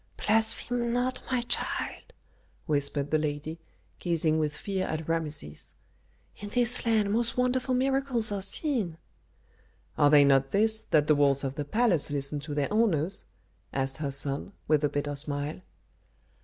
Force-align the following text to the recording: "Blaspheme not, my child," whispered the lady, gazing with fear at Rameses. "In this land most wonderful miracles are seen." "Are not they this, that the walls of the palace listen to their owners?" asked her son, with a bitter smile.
"Blaspheme 0.17 0.91
not, 0.91 1.21
my 1.29 1.41
child," 1.41 2.13
whispered 2.65 3.11
the 3.11 3.19
lady, 3.19 3.59
gazing 3.99 4.39
with 4.39 4.57
fear 4.57 4.87
at 4.87 5.07
Rameses. 5.07 5.75
"In 6.37 6.49
this 6.49 6.87
land 6.87 7.13
most 7.13 7.37
wonderful 7.37 7.75
miracles 7.75 8.31
are 8.31 8.41
seen." 8.41 8.97
"Are 9.99 10.09
not 10.25 10.49
they 10.49 10.61
this, 10.63 10.81
that 10.89 11.05
the 11.05 11.13
walls 11.13 11.43
of 11.43 11.53
the 11.53 11.65
palace 11.65 12.09
listen 12.09 12.39
to 12.39 12.55
their 12.55 12.73
owners?" 12.73 13.25
asked 13.71 13.97
her 13.97 14.09
son, 14.09 14.53
with 14.67 14.83
a 14.83 14.89
bitter 14.89 15.13
smile. 15.13 15.61